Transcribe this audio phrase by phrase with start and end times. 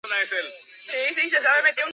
[0.01, 0.01] Posteriormente,
[0.83, 1.85] se mudó a Londres.